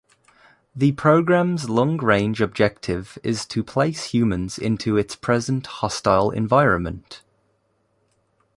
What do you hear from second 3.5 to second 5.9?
place humans into its present